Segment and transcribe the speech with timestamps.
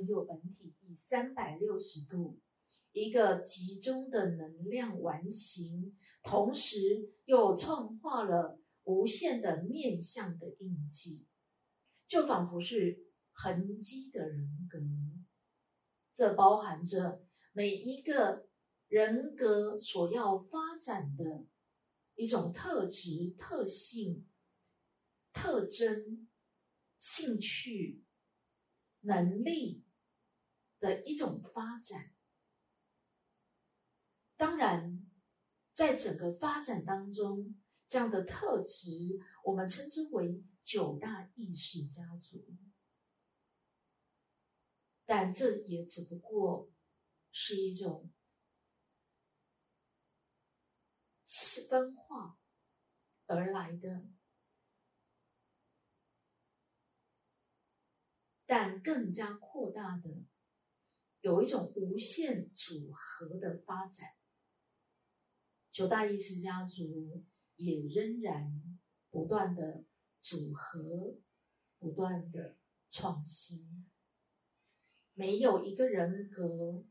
[0.00, 2.38] 存有本体以三百六十度
[2.92, 11.26] 一个集中的能量完形，同时又创化了无限的面相的印记，
[12.06, 14.78] 就仿佛是痕迹的人格。
[16.12, 17.22] 这包含着
[17.52, 18.48] 每一个
[18.88, 21.44] 人格所要发展的
[22.14, 24.26] 一种特质、特性、
[25.32, 26.26] 特征、
[26.98, 28.02] 兴趣。
[29.02, 29.82] 能力
[30.80, 32.12] 的一种发展，
[34.36, 35.06] 当然，
[35.74, 38.90] 在整个发展当中，这样的特质
[39.44, 42.44] 我们称之为九大意识家族，
[45.04, 46.70] 但这也只不过
[47.30, 48.10] 是一种
[51.68, 52.38] 分化
[53.26, 54.08] 而来的。
[58.46, 60.24] 但更加扩大的，
[61.20, 64.08] 有一种无限组合的发展。
[65.70, 67.24] 九大意识家族
[67.56, 68.78] 也仍然
[69.10, 69.84] 不断的
[70.20, 71.16] 组合，
[71.78, 72.56] 不断的
[72.88, 73.88] 创新。
[75.14, 76.84] 没有一个人格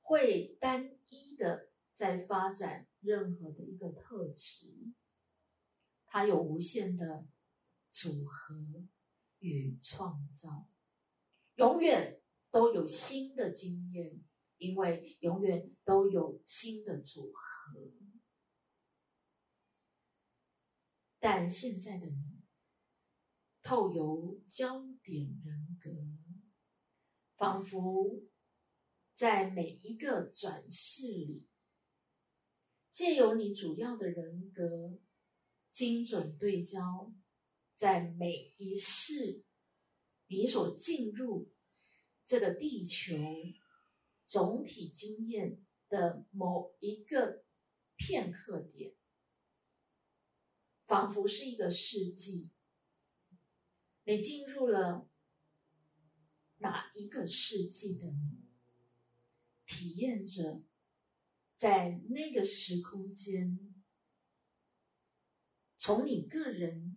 [0.00, 4.92] 会单一的在发展任何的一个特质，
[6.06, 7.26] 它有无限的
[7.90, 8.86] 组合。
[9.42, 10.68] 与创造，
[11.54, 12.20] 永远
[12.50, 14.20] 都有新的经验，
[14.58, 17.92] 因为永远都有新的组合。
[21.18, 22.40] 但现在的你，
[23.62, 25.90] 透由焦点人格，
[27.36, 28.22] 仿佛
[29.14, 31.46] 在每一个转世里，
[32.90, 34.98] 借由你主要的人格
[35.72, 37.12] 精准对焦。
[37.76, 39.42] 在每一世，
[40.26, 41.50] 你所进入
[42.30, 43.16] 这个地球
[44.24, 47.44] 总体经验的某一个
[47.96, 48.94] 片刻点，
[50.86, 52.52] 仿佛是一个世纪。
[54.04, 55.10] 你进入了
[56.58, 58.46] 哪一个世纪的你，
[59.66, 60.62] 体验着
[61.56, 63.58] 在那个时空间，
[65.78, 66.96] 从你个人。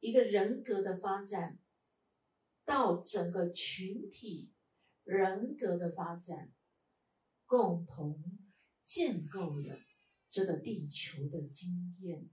[0.00, 1.58] 一个人格的发展，
[2.64, 4.52] 到整个群体
[5.04, 6.52] 人格的发展，
[7.46, 8.22] 共同
[8.82, 9.76] 建构了
[10.28, 12.28] 这个地球的经验。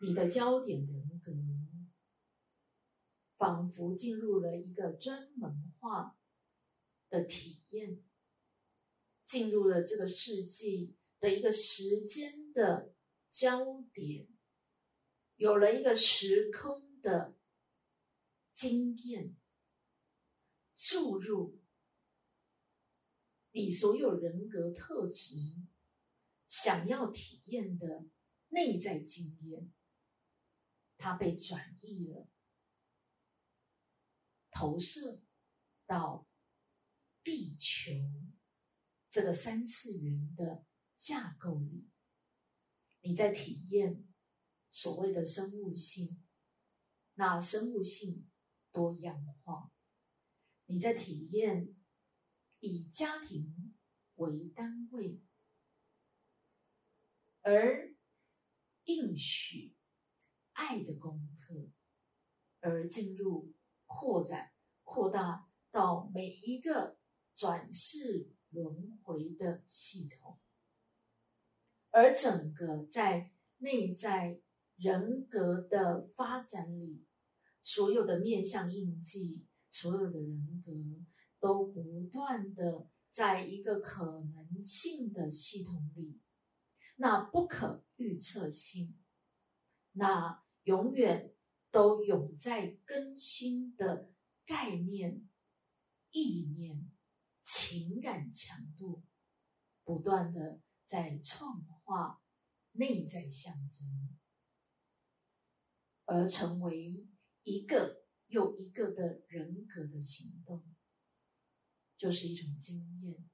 [0.00, 1.32] 你的焦点人格，
[3.36, 6.18] 仿佛进入了一个专门化
[7.08, 8.02] 的体验，
[9.24, 10.94] 进入了这个世纪。
[11.20, 12.94] 的一个时间的
[13.28, 14.28] 焦点，
[15.38, 17.36] 有了一个时空的
[18.52, 19.36] 经验
[20.76, 21.60] 注入
[23.52, 25.36] 你所有人格特质
[26.46, 28.04] 想要体验的
[28.48, 29.72] 内在经验，
[30.96, 32.28] 它被转移了，
[34.50, 35.22] 投射
[35.86, 36.28] 到
[37.24, 37.92] 地球
[39.10, 40.66] 这个三次元的。
[41.00, 41.88] 架构里，
[43.02, 44.07] 你在体验
[44.70, 46.22] 所谓的生物性，
[47.14, 48.28] 那生物性
[48.72, 49.72] 多样化。
[50.66, 51.74] 你在体验
[52.60, 53.74] 以家庭
[54.16, 55.20] 为单位，
[57.40, 57.94] 而
[58.84, 59.74] 应许
[60.52, 61.70] 爱的功课，
[62.60, 63.54] 而进入
[63.86, 64.52] 扩展、
[64.82, 66.98] 扩大到每一个
[67.34, 70.38] 转世轮回的系统。
[71.90, 74.42] 而整个在内在
[74.78, 77.04] 人格的发展里，
[77.62, 80.72] 所有的面相印记，所有的人格
[81.38, 86.18] 都不断的在一个可能性的系统里，
[86.96, 88.98] 那不可预测性，
[89.92, 91.34] 那永远
[91.70, 94.10] 都永在更新的
[94.46, 95.28] 概念、
[96.10, 96.90] 意念、
[97.42, 99.04] 情感强度，
[99.84, 100.60] 不断的。
[100.90, 102.22] 在创化
[102.72, 104.16] 内在象征，
[106.08, 107.06] 而成为
[107.42, 110.64] 一个又一个的人格的行动，
[111.98, 113.28] 就是一种经验，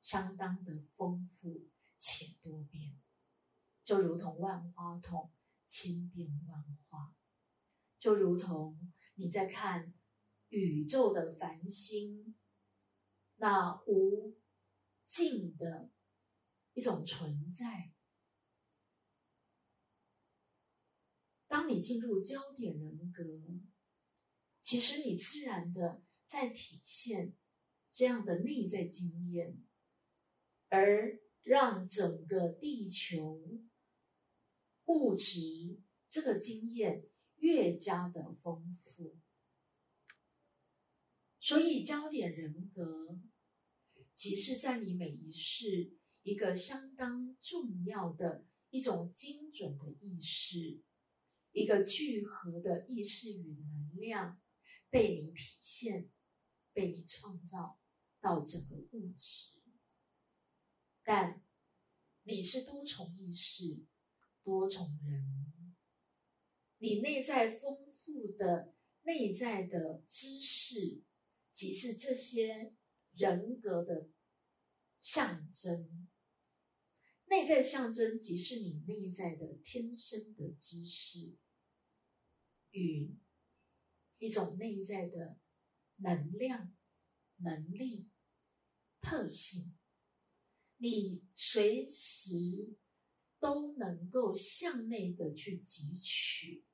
[0.00, 1.68] 相当的丰富
[1.98, 2.96] 且多变，
[3.82, 5.32] 就如同万花筒
[5.66, 7.16] 千变万化，
[7.98, 9.92] 就如同你在看
[10.50, 12.36] 宇宙的繁星，
[13.36, 14.38] 那无
[15.04, 15.90] 尽的。
[16.74, 17.92] 一种存在，
[21.48, 23.24] 当你进入焦点人格，
[24.60, 27.34] 其实你自然的在体现
[27.90, 29.58] 这样的内在经验，
[30.68, 33.42] 而让整个地球
[34.84, 35.80] 物质
[36.10, 39.16] 这个经验越加的丰富。
[41.40, 43.18] 所以，焦点人格
[44.14, 50.82] 其实在你每一世一个相当重要的一种精准的意识，
[51.52, 54.40] 一个聚合的意识与能量
[54.90, 56.10] 被你体现，
[56.72, 57.80] 被你创造
[58.20, 59.60] 到整个物质。
[61.02, 61.42] 但
[62.22, 63.86] 你是多重意识、
[64.42, 65.74] 多重人，
[66.78, 71.04] 你内在丰富的内在的知识。
[71.50, 72.76] 即是这些
[73.14, 74.10] 人格的
[75.00, 76.08] 象征，
[77.30, 81.36] 内在象征即是你内在的天生的知识
[82.70, 83.14] 与
[84.18, 85.38] 一种内在的
[85.96, 86.74] 能量、
[87.36, 88.08] 能力、
[89.00, 89.76] 特性，
[90.78, 92.76] 你随时
[93.38, 96.64] 都能够向内的去汲取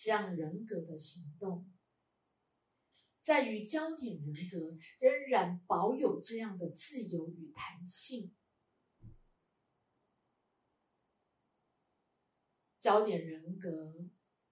[0.00, 1.68] 这样人格的行动。
[3.22, 8.32] 在于焦点人格仍然保有这样的自由与弹性。
[12.78, 13.94] 焦点人格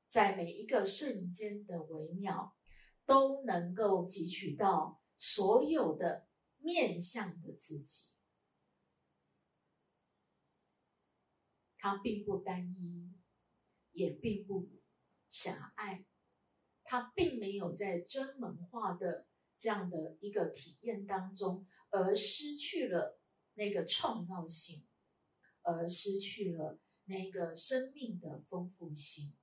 [0.09, 2.57] 在每一个瞬间的微妙，
[3.05, 6.29] 都能够汲取到所有的
[6.59, 8.09] 面向的自己。
[11.77, 13.13] 它并不单一，
[13.93, 14.71] 也并不
[15.29, 16.07] 狭隘。
[16.87, 19.27] 他并没有在专门化的
[19.59, 23.19] 这样的一个体验当中，而失去了
[23.55, 24.87] 那个创造性，
[25.63, 29.35] 而失去了那个生命的丰富性，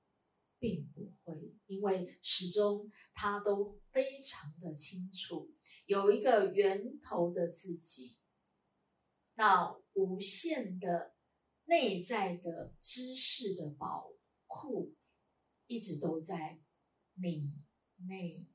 [0.58, 5.54] 并不会，因为始终他都非常的清楚，
[5.86, 8.16] 有一个源头的自己，
[9.34, 11.14] 那无限的
[11.64, 14.12] 内在的知识的宝
[14.46, 14.94] 库，
[15.66, 16.60] 一直都在。
[17.14, 17.52] 你
[18.08, 18.46] 内